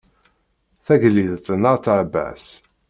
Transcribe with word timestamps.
Tagliḍt 0.85 1.47
n 1.61 1.63
at 1.73 1.85
ɛebbas. 1.97 2.45